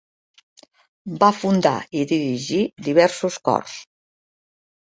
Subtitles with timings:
[1.23, 3.79] Va fundar i dirigir diversos cors.